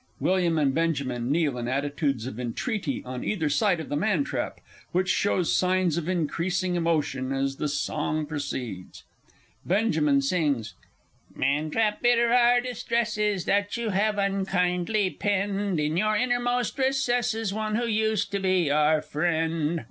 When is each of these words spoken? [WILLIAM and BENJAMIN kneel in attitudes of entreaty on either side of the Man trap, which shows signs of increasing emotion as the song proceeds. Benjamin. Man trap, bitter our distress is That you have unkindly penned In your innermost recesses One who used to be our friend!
[WILLIAM 0.19 0.57
and 0.57 0.73
BENJAMIN 0.73 1.29
kneel 1.31 1.59
in 1.59 1.67
attitudes 1.67 2.25
of 2.25 2.39
entreaty 2.39 3.03
on 3.05 3.23
either 3.23 3.49
side 3.49 3.79
of 3.79 3.87
the 3.89 3.95
Man 3.95 4.23
trap, 4.23 4.59
which 4.93 5.09
shows 5.11 5.55
signs 5.55 5.95
of 5.95 6.09
increasing 6.09 6.73
emotion 6.73 7.31
as 7.31 7.57
the 7.57 7.67
song 7.67 8.25
proceeds. 8.25 9.03
Benjamin. 9.63 10.19
Man 11.35 11.69
trap, 11.69 12.01
bitter 12.01 12.31
our 12.31 12.61
distress 12.61 13.15
is 13.15 13.45
That 13.45 13.77
you 13.77 13.89
have 13.89 14.17
unkindly 14.17 15.11
penned 15.11 15.79
In 15.79 15.95
your 15.97 16.15
innermost 16.17 16.79
recesses 16.79 17.53
One 17.53 17.75
who 17.75 17.85
used 17.85 18.31
to 18.31 18.39
be 18.39 18.71
our 18.71 19.03
friend! 19.03 19.79